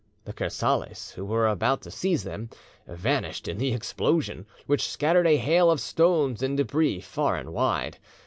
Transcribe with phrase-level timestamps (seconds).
[0.25, 2.49] The Kersales, who were about to seize them,
[2.87, 7.99] vanished in the explosion, which scattered a hail of stones and debris far and wide.